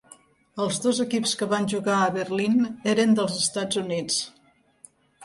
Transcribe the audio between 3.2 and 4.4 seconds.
dels Estats Units.